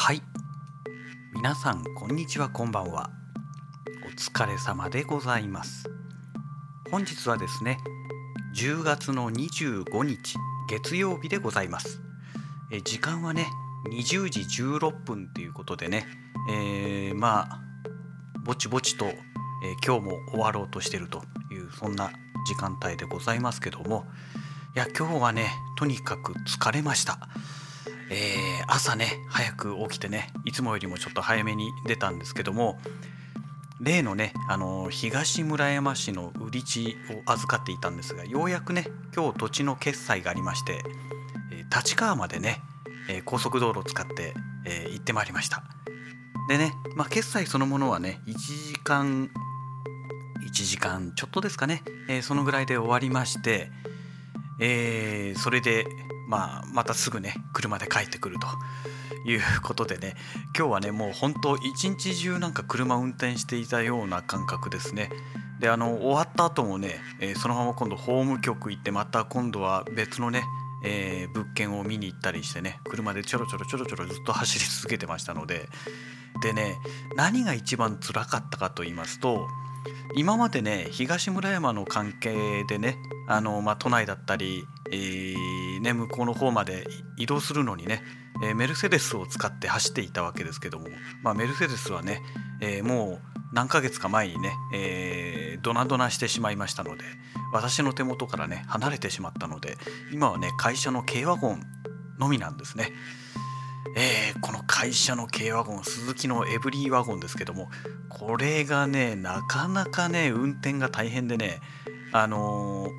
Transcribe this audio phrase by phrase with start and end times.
[0.00, 0.22] はい。
[1.34, 3.10] 皆さんこんにちはこんばんは。
[4.06, 5.90] お疲れ様でございます。
[6.88, 7.78] 本日はですね
[8.54, 10.36] 10月の25日
[10.70, 12.00] 月曜日でございます。
[12.70, 13.48] え時間はね
[13.90, 16.06] 20時16分ということでね、
[16.48, 17.60] えー、まあ
[18.44, 19.16] ぼちぼちと、えー、
[19.84, 22.12] 今日も終わろうとしてるというそんな
[22.46, 24.06] 時間帯でございますけども
[24.76, 27.18] いや今日はねとにかく疲れました。
[28.10, 32.78] えー、朝ね早く起きてねいつもよりもちょっと早めに出たんですけども
[33.80, 40.82] 例のねあの東村山市の売り地を預かっていたんですがようやくね今日土地の決済がありまして、
[41.52, 42.60] えー、立川までね、
[43.08, 44.34] えー、高速道路を使って、
[44.64, 45.62] えー、行ってまいりました。
[46.48, 49.30] でね、まあ、決済そのものはね1時間
[50.48, 53.70] 1時間ちょっとですかね、えそのぐらいで終わりまして、
[54.60, 55.84] えそれで
[56.28, 58.46] まあ、またすぐね車で帰ってくると
[59.28, 60.14] いうことでね
[60.56, 65.10] 今日はねもう本当一日中なんか車運転していたような感覚ですね。
[65.58, 70.44] であの終わった後もね、えー、そのまま今度法務局行ってまた今度は別のね、
[70.84, 75.68] えー、物件を見に行ったりしてね車でちょろちょろちょろちょろずっと走り続けてましたので
[76.42, 76.76] でね
[77.16, 79.48] 何が一番辛かったかと言いますと
[80.16, 82.96] 今までね東村山の関係でね
[83.28, 86.86] あの、まあ、都内だったり、えー、ね、向こうの方まで
[87.18, 88.02] 移動するのにね、
[88.42, 90.88] えー、メルセデスを使って走っていたわけですけども、
[91.22, 92.22] まあ、メルセデスはね、
[92.60, 97.04] えー、もう何ヶ月か前にね、えー、ドナドナしてしまいましたので
[97.52, 99.76] 私の手元からね離れてしまったので
[100.12, 101.62] 今はね会社の軽ワゴン
[102.18, 102.92] のみなんですね。
[103.96, 107.70] えー、この会社の軽ワゴン鈴木のエブリーワゴンですけども
[108.08, 111.60] これがねなかなかね運転が大変でね
[112.12, 112.90] あのー、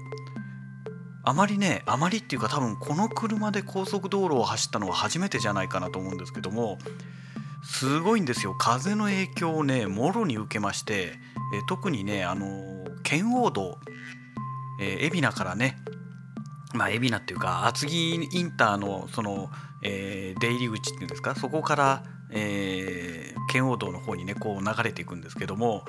[1.24, 6.78] あまりねあまりっていうか多分この車で高速道路を走ったのは初めてじゃないかなと思うんですけども
[7.64, 8.56] すごいんですよ。
[8.56, 11.20] 風の影響をねもろに受けまして、
[11.54, 13.78] え特にねあのー、圏央道
[14.80, 15.78] 海老名からね
[16.74, 19.50] まあ海老名っていうか厚木インターのその
[19.82, 21.36] えー、出入り口っていうんですか？
[21.36, 25.86] そこから、えー、圏央道の方にねこう流れていくんですけども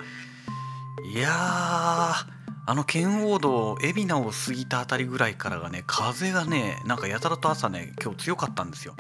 [1.05, 2.27] いやあ
[2.69, 8.95] の圏央道海老名を過ぎた辺りぐらいからがね風がねなんかやたらと朝ね今日強かったんですよ。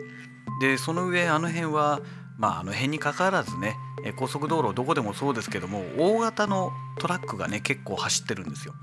[0.60, 2.00] でその上あの辺は
[2.36, 3.76] まああの辺にかかわらずね
[4.16, 8.74] 高速道路どこでもそうですけども大型のトラックがね結構走ってるんですよ。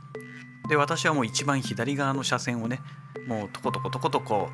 [0.69, 2.79] で私はもう一番左側の車線をね
[3.27, 4.49] もうとことことことこ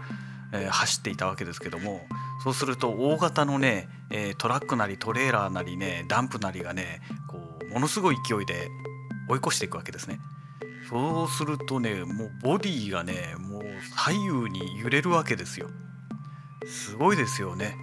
[0.54, 2.06] えー、走っていたわけですけども
[2.44, 8.70] そうすると大型のね、えー、トラックなりトレーラーなりねダンプなりがねこうものすごい勢いで
[9.30, 10.20] 追い越していくわけですね。
[10.90, 13.64] そうするとねもうボディがねもう
[13.96, 15.70] 左右に揺れるわけですよ。
[16.68, 17.76] すごいですよね。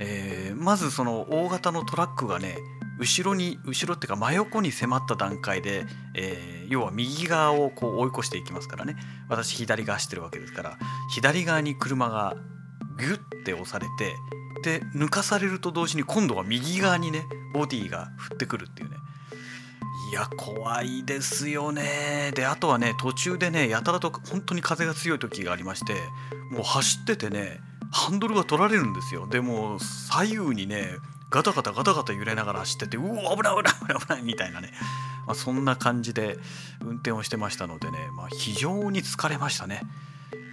[0.00, 2.56] えー、まずその大型のトラックがね
[3.04, 5.84] 後ろに後ろっていうか真横に迫った段階で、
[6.14, 8.96] えー、要は右側をこう追い越していきますからね。
[9.28, 10.78] 私左側走ってるわけですから
[11.10, 12.34] 左側に車が
[12.98, 18.96] ギュッて押されてで抜かされると同時に今度は右側にねボディが降ってくるっていうね。
[20.10, 22.32] いや怖いですよね。
[22.34, 25.94] であとはね途中でねやたらと本当に風が強い時がありまして
[26.50, 27.60] もう走っててね
[27.92, 29.26] ハンドルが取られるんですよ。
[29.26, 30.96] でも左右にね
[31.34, 34.70] ガタガタガタガタ揺れながら走っててうわ危ない危ない危ない危ないみたいなね、
[35.26, 36.38] まあ、そんな感じで
[36.80, 39.82] 運転をしてましたのでね、まあ、非常に疲れましたね。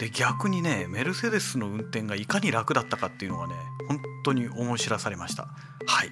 [0.00, 3.54] で逆にねメルセデスの運転がいかに楽だったかっていうのがね
[3.86, 5.44] 本当に思い知らされました。
[5.86, 6.10] はい。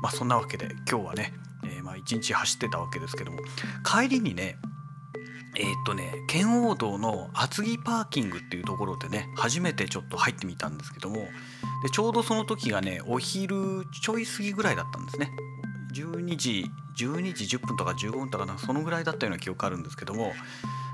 [0.00, 1.34] まあそんなわけで今日はね、
[1.64, 3.40] えー、まあ一日走ってたわけですけども
[3.84, 4.56] 帰りにね
[5.58, 11.28] えー、っとね圏央道の厚木パーキングっていうところでね初めてちょっと入ってみたんですけども
[11.86, 15.30] でちょうどその時がねお昼ちょい過ぎぐらいだったんですね。
[15.94, 16.66] 12時
[16.98, 20.34] 12時10分とか15分とかそのぐらいだったような記憶あるんですけども。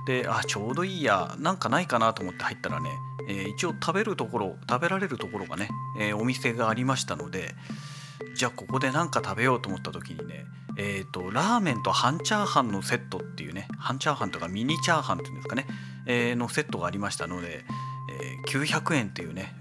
[0.05, 2.91] であちょうどいいやなんかないかなと思って入ったらね、
[3.29, 7.55] えー、一応食べるところ食べられるところがね、えー、お店がありましたので
[8.35, 10.45] じゃあここで何か食べようと思った時にね
[10.77, 15.67] えーと、ラーメンと半チャーハンのセットっていうね半チャーハンとかミニチャーハンっていうんですかね、
[16.07, 17.65] えー、のセットがありましたので、
[18.11, 19.55] えー、900円っていうね、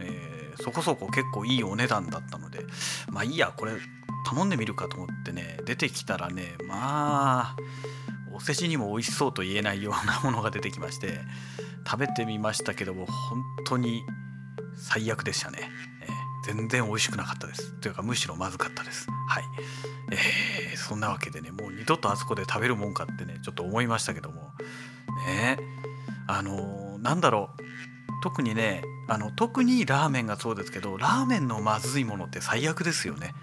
[0.63, 2.65] そこそこ結構いいお値段だったので
[3.09, 3.73] まあいいやこれ
[4.25, 7.55] 頼んでみるかと思ってね出てきたらねまあ
[8.33, 11.19] お世辞にも美味しそうと言えないようなものが出てきまして
[11.85, 14.03] 食べてみましたけども本当に
[14.75, 15.69] 最悪でしたね、
[16.01, 17.73] えー、全然美味しくなかったです。
[17.81, 19.07] というかむしろまずかったです。
[19.27, 19.43] はい。
[20.11, 24.51] えー、そんなわけでねもう二度とあそこで食べるもんかってねちょっと思いましたけども。
[25.27, 25.57] ね。
[26.27, 27.61] あのー、なんだろう。
[28.21, 33.33] 特にねあの特にラーメンがそうですけどラーメンのまずいものって最悪ですよね。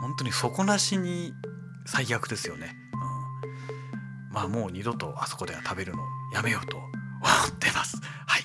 [0.00, 1.32] 本当に底なしに
[1.86, 6.86] 最悪ですよね、うん、まあもう二度とあそこでは食べるのやめようと 思
[7.48, 8.00] ってます。
[8.26, 8.42] はい、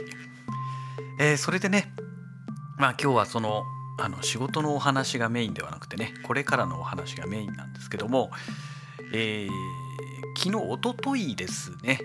[1.20, 1.94] えー、それでね
[2.78, 3.64] まあ今日はその
[4.00, 8.32] あの仕事のお話がメインではなくてねこれからのお話がメインなんですけども、
[9.14, 9.50] えー、
[10.38, 12.00] 昨日おとといですね。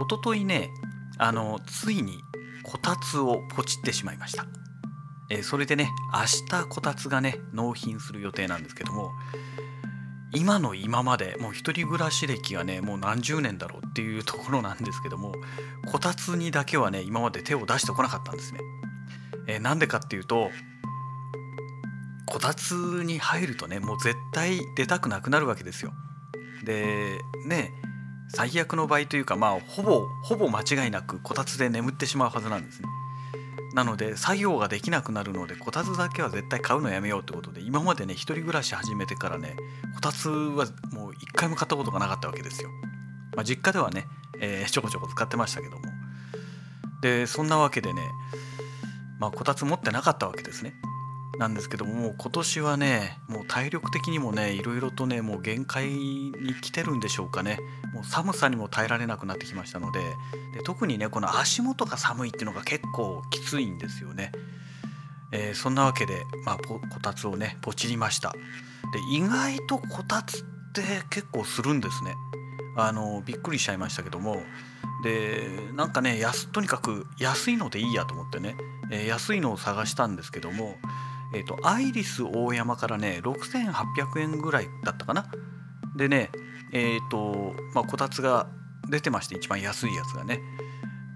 [0.00, 0.70] おとといね
[1.18, 2.22] あのついに
[2.66, 4.44] こたつをポチってしまいました、
[5.30, 9.12] えー、それでね明日こたつがね納品する予定なんですけども
[10.34, 15.32] 今の今までもう一人暮らし歴がねもう何十年だろうっていうところなんですけども
[15.86, 18.60] こたつにだけはね今まで手を出してこなかったんですね。
[19.46, 20.50] えー、なんでかっていうと
[22.26, 22.74] こたつ
[23.04, 25.92] に入るとねもう絶対出たくなくなるわけですよ。
[26.64, 27.72] でね
[28.28, 32.88] 最悪の場合というかまあほぼほぼ間違いなくこたつで眠ってしまうはずなんですね。
[33.74, 39.54] なので作業ができなくなるのでこたつだけは絶対買うのやめようってことで今までね一人暮らし始めてからね
[39.94, 42.70] こたつはもう一回も買ったことがなかったわけですよ。
[43.34, 44.06] まあ、実家ではね、
[44.40, 45.82] えー、ちょこちょこ使ってましたけども
[47.02, 48.00] でそんなわけでね
[49.18, 50.74] まあこたつ持ってなかったわけですね。
[51.38, 56.32] なんですけども今年はねもう体力的にもねいろいろとねもう限界に
[56.62, 57.58] 来てるんでしょうかね
[57.96, 60.00] もう寒さにも耐えられなくなってきましたので
[60.52, 64.32] で特にねこの足元が寒いっていうのが結構きついんですよね。
[65.32, 68.32] えー、そんなわけで、まあ、こたつをねポチりました。
[68.92, 72.14] で意外とこたつって結構するんですね。
[72.76, 74.42] あのびっくりしちゃいましたけども。
[75.02, 78.56] でなんかね安とにかく安いのでいいやと思ってね、
[78.90, 80.76] えー、安いのを探したんですけども。
[81.34, 85.26] えっ、ー、とアイリス大山からね6800円ぐらいだったかな。
[85.96, 86.30] でね
[86.72, 88.48] えっ、ー、とまあこたつが
[88.88, 90.40] 出てまして一番安いやつがね。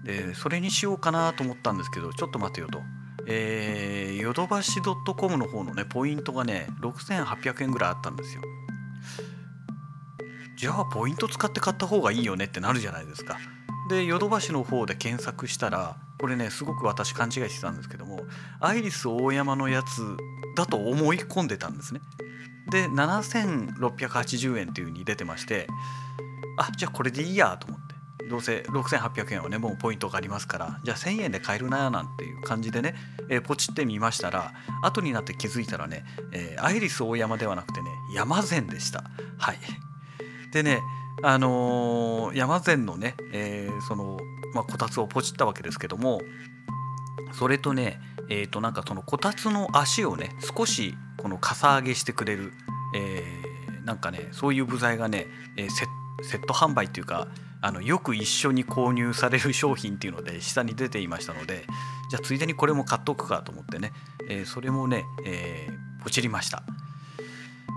[0.03, 2.81] でそれにしようかなと思ったんですけどちょっと待てよと。
[3.27, 8.41] えヨドバシ .com の方のねポイントがね6800円ぐらいあったんですよ。
[10.57, 13.37] じゃあポイント使って買った方がいいよねってなるじゃないですか。
[13.89, 18.21] でヨドバシの方で検索したらこれねすごく私勘違いしてたんですけども
[18.59, 20.17] アイリス大山のやつ
[20.55, 22.01] だと思い込んでたんですね。
[22.69, 25.67] で7680円っていう風に出てまして
[26.57, 27.91] あじゃあこれでいいやと思って。
[28.31, 32.95] どうせ6800円はねもうポイントがありますからじゃあ1000円で買えるななんていう感じでね、
[33.29, 39.03] えー、ポチってみましたら後になって気づいたらね、えー、アイリス大山ではなくてね山善でした。
[39.37, 39.57] はい。
[40.53, 40.79] でね
[41.23, 44.17] あのー、山善のね、えー、その、
[44.53, 46.21] まあ、こたつをポチったわけですけども
[47.33, 47.99] それとね
[48.31, 52.53] えー、となんかそのこたつの足をね少しこのかさ上げしてくれる、
[52.95, 57.27] えー、なんかねそういう部材がね、えー、セット販売っていうか
[57.61, 61.65] あのよく一緒に購入される商品っていうので下に出ていましたので
[62.09, 63.91] じゃあついでにこれも買っとくかと思ってね、
[64.29, 66.63] えー、それもね、えー、ポチりました。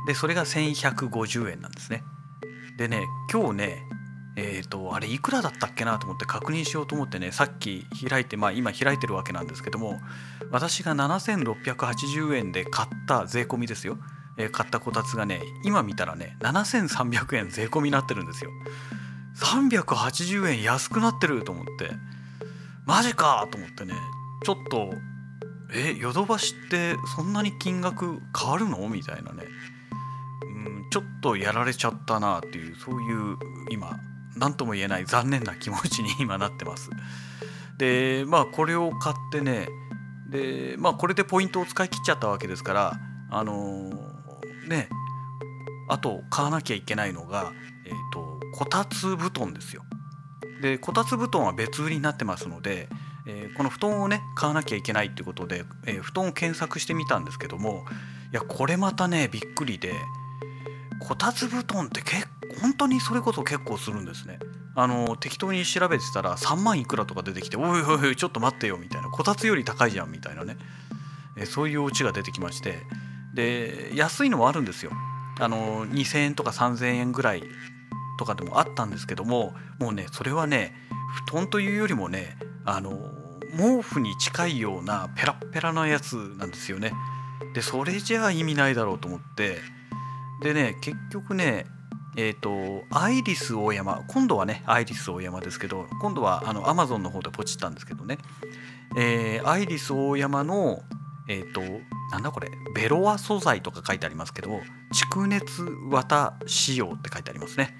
[0.06, 2.04] でそれが1150円なんですね。
[2.78, 3.82] でね今日ね
[4.36, 10.00] えっ、ー、とあれいくらだったっけなと思って確認しようと思ってねさっき開いてまあ今開いてるわけなんですけども
[10.50, 13.98] 私が7680円で買った税込みですよ、
[14.36, 18.50] えー、買ったこたつがね今見たらね7300円税込みになってるんですよ。
[19.36, 21.90] 380円安くなってると思って
[22.86, 23.94] マジかと思ってね
[24.44, 24.94] ちょっと
[25.72, 28.88] えヨドバシってそんなに金額変わるの？
[28.88, 29.44] みたいなね。
[30.42, 33.36] うんちょっとやられちゃったなっていうそういう
[33.70, 33.98] 今
[34.36, 36.90] 何とも言えない残念な気持ちに 今なってます。
[37.78, 39.68] でまあこれを買ってね
[40.30, 42.92] でまあこれでポイントを使い切っちゃったわけですから
[43.30, 44.88] あのー、ね
[45.88, 47.52] あと買わなきゃいけないのが、
[47.84, 49.84] えーと、こたつ布団ですよ。
[50.62, 52.88] でこたつ布団は別売りになってますので、
[53.26, 57.84] えー、この布団をね買わなきゃいけないっていうことで、えー、布団を検索してみたんですけども
[58.32, 59.92] いやこれまたねびっくりで
[61.00, 62.26] こたつ布団って結
[62.60, 64.38] 本当にそれこそ結構するんですね。
[64.76, 70.56] あの適当に調べてたら3万いくらとか出てきて「おいおいおいちょっと待ってよ」みたいな「こたつより高いじゃん」みたいなね
[71.36, 72.82] えそういうオチが出てきまして
[73.34, 74.92] で安いのもあるんですよ。
[75.40, 77.42] あの2,000円とか3,000円ぐらい
[78.18, 80.74] とかでもあったんですけどももうねそれはね
[81.28, 82.98] 布団というよりもねあの
[83.56, 86.92] 毛布に近いようなペラペラなやつなんですよね。
[87.52, 89.58] でそれじゃあ意味ないだろうと思って
[90.42, 91.66] でね結局ね
[92.16, 94.04] えっ、ー、とアイリス大山。
[94.08, 98.18] 今度はねアイリス大山ですけど今度はあのアマゾンの方でポチったんですけどね、
[98.96, 100.82] えー、アイリス大山の
[101.28, 101.60] えっ、ー、と
[102.12, 104.60] なんだこれベロア素材とか書いてありますけど
[104.92, 107.76] 蓄熱綿仕様って書いてありますね。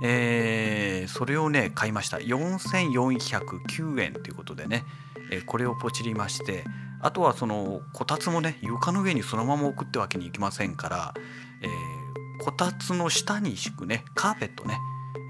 [0.00, 2.18] えー、それをね買いました。
[2.18, 4.84] 4409円ということでね、
[5.30, 6.64] えこれをポチりまして
[7.00, 11.14] あとはそのこたつもね床の上にそのまま置くってわけにいきませんから、
[11.62, 12.07] えー、
[12.38, 14.78] こたつの下に敷くねカーペットね、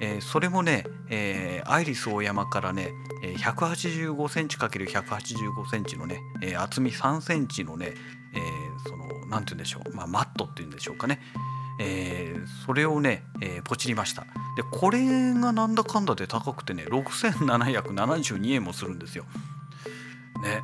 [0.00, 7.94] えー、それもね、えー、アイリスオーヤマからね185センチ ×185 センチのね、えー、厚み3センチのね、
[8.34, 11.20] えー、その何て言うんでしょう、まあ、マットっていうんでしょうかね、
[11.80, 14.22] えー、それをね、えー、ポチりました。
[14.56, 19.24] でこれがなんだかんだで高くてね6772円もするんですよ。
[20.42, 20.62] ね。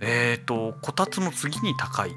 [0.00, 2.14] えっ、ー、とこたつの次に高い、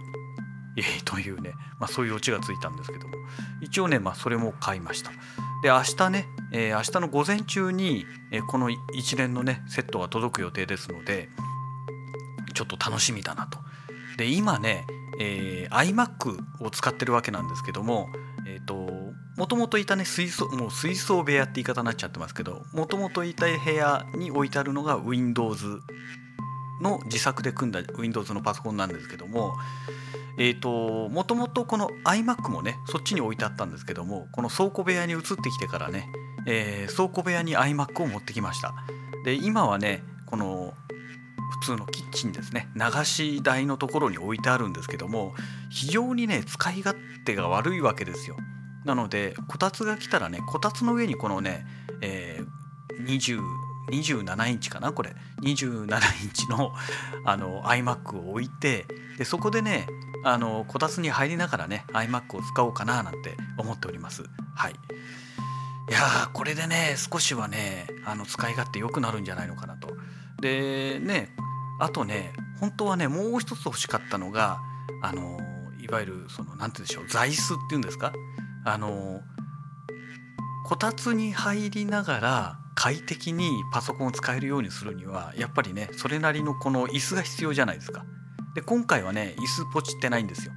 [0.77, 3.15] えー、 というね、まあ、そういうオチがついたんですけども。
[3.61, 5.11] 一応ね、まあ、それも買いました。
[5.61, 11.29] で明日ね、えー、明日の午前中に、えー、この一連のねセットが届く予定ですので
[12.55, 13.59] ちょっと楽しみだなと。
[14.17, 14.87] で今ね、
[15.19, 18.09] えー、iMac を使ってるわけなんですけども
[18.47, 18.89] えっ、ー、と
[19.37, 25.79] もともといたね水槽もう水槽部屋って言い方になっちゃってますけどもともといた部屋に置いてあるのが Windows
[26.81, 29.55] の自作で組んだ Windows のパソコンなんですけども
[30.37, 36.07] えーと、もともとこの iMac もねそっちに置いてあったんですけどもこの倉庫部屋に移ってきてからね、
[36.47, 38.73] えー、倉庫部屋に iMac を持ってきました。
[39.23, 40.73] で今はねこの
[41.59, 45.35] 普通のキッチンですね流し台のところに置いてあるんですけども
[45.69, 48.37] 非常にね使い勝手が悪いわけですよ。
[48.85, 51.67] なのでこたつが来たらねこたつの上にこのね、
[52.01, 53.41] えー、20
[53.89, 55.15] 27インチかなこれ。
[55.41, 56.73] 27インチの
[57.25, 58.85] あの iMac を置いて
[59.17, 59.87] でそこでね
[60.23, 64.23] あのこたつに入りながらね iMac を使おうかななんて思っております。
[64.55, 64.73] はい。
[65.89, 69.89] いやこれでね少しはねあの使い勝手良くなるんじゃないのかなと。
[70.41, 71.35] でね
[71.79, 74.59] あとね本当はねもう一つ欲しかったのが
[75.01, 75.39] あの
[75.79, 78.13] いわゆるその何て言うんでしょう座椅子っていうんですか？
[78.63, 79.21] あの
[80.65, 88.05] こたつに入りながら快適にパソコンを使えるようにするにはやっぱりねそれなりのこの椅子が必要じゃないですか。
[88.55, 90.53] で今回はね椅子ポチってないんですよ。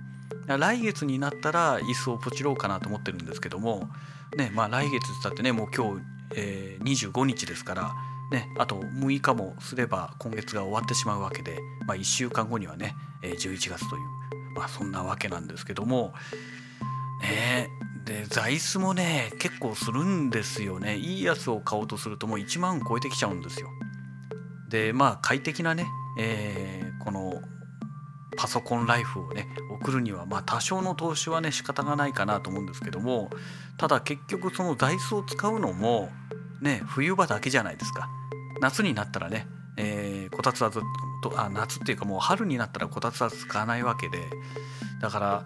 [0.46, 3.88] 来月になったら椅子をポチろうかなと思ってるんですけども
[4.36, 6.02] ねまあ来月ってってねもう今日、
[6.36, 7.94] えー、25日ですから
[8.30, 14.02] ねあと6日もすれば今月が終わってしまうわけで、まあ、1週間後にはねえ11月という
[14.54, 16.12] まあそんなわけなんですけども
[17.22, 17.70] ね
[18.04, 20.96] で座椅子もね結構するんですよね。
[20.96, 23.70] いいやつを買おうとするともう1万超えてきちゃうんですよ。
[24.68, 25.86] でまあ快適なね、
[26.18, 27.40] えー、この
[28.36, 33.30] パソコンライフをね送るにはまあ多少の投資はね仕方がないかなと思うんですけども
[33.78, 36.10] ただ結局その座椅子を使うのも
[36.60, 38.08] ね冬場だけじゃないですか。
[38.60, 39.46] 夏になったらね、
[39.76, 40.82] えー、こたつはずっ
[41.22, 44.18] とあ夏っていうかもう春になったらこたつは使わないわけで
[45.00, 45.44] だから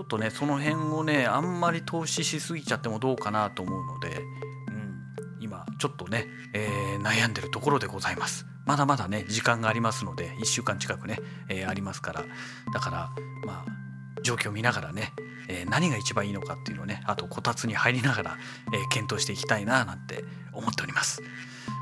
[0.00, 4.22] ちょっとねその辺をねあんまり投資しすぎちゃってもどうかなと思うので、
[4.68, 5.04] うん、
[5.40, 8.46] 今ちょっとね、えー、悩んでるところでございます。
[8.64, 11.18] まだまだね時間がありますので1週間近くね、
[11.50, 12.24] えー、ありますから
[12.72, 13.10] だから
[13.44, 15.12] まあ状況を見ながらね、
[15.48, 18.38] えー、何が一番いいのかっていうのをねあとこたつに入りながら、
[18.72, 21.20] えー、検討していきたいななんて思っております。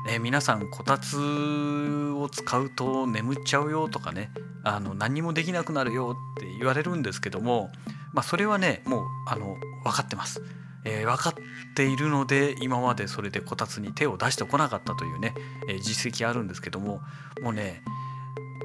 [0.07, 4.31] ね、皆さんこたつを使うと眠っちゃうよとかね
[4.63, 7.71] あの何もできなくなるよって言われるんですけども
[8.13, 10.41] まあ、それはねもうあの分かってます。
[10.85, 11.33] えー、分かっ
[11.75, 15.35] ているので今までそれでこたつに手を出してこなかったというね、
[15.67, 17.01] えー、実績あるんですけども
[17.41, 17.83] もうね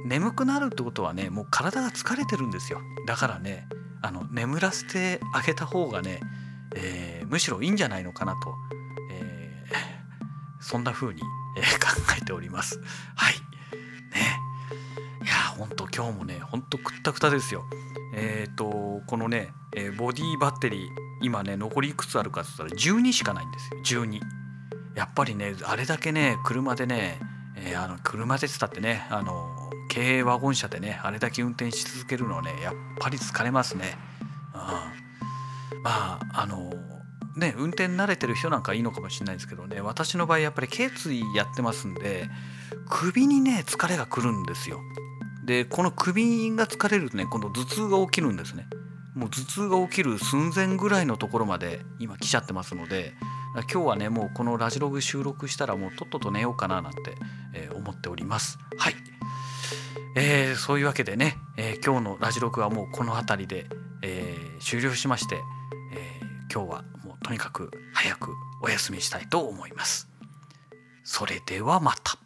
[0.04, 2.80] 眠くなるってことはねもう体が疲れてるんですよ。
[3.06, 3.68] だからね
[4.02, 6.20] あの眠らせてあげた方がね、
[6.76, 8.54] えー、むしろいいんじゃないのかなと、
[9.10, 9.64] え
[10.60, 11.22] そんな風に、
[11.56, 11.88] え考
[12.20, 12.78] えております。
[13.14, 13.34] はい。
[14.14, 14.43] ね。
[15.64, 17.64] いやほんと今日もねほんとくったくたですよ。
[18.14, 20.88] えっ、ー、とこのね、え、ボディバッテリー
[21.22, 24.02] 今ね残りいくつあるかって言ったら12しかないんですよ。
[24.04, 24.20] 12
[24.94, 27.18] やっぱりねあれだけね車でね、
[27.56, 33.96] えー、あの車で伝ってねあの軽ワゴン車でねあれだけ運転し続けるのはねやっぱり疲れますね、
[35.72, 36.72] うん、まああの
[37.36, 42.28] ね運転慣れてる人なんかいいのかもしれないですけどね私の場合やっぱり頸椎やってますんで
[42.88, 44.80] 首にね疲れがくるんですよ。
[45.44, 48.66] でこの首が疲れるとね今度頭痛が起きるんですね。
[49.14, 53.14] もう頭痛が起きる寸前ぐらいのところまで今来ちゃってますので
[53.72, 56.98] 今日はねもうこのラジログ収録したらもうとっとと寝ようかななんて、
[57.54, 58.58] えー、思っております。
[58.76, 58.94] はい、
[60.16, 63.66] えー、そういうわけでね、えー、今日のラジログはもうこの辺りで、
[64.02, 65.36] え終了しまして、
[65.92, 66.20] え
[66.52, 70.08] 今日はもうとにかく早くお休みしたいと思います。
[71.04, 72.23] それではまた。